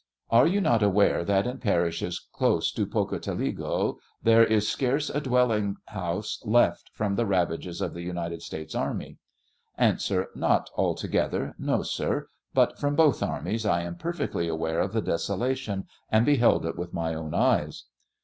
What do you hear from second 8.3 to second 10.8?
States army? A. Not